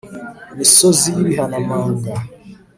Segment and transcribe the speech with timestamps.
[0.57, 2.11] misozi y'ibihanamanga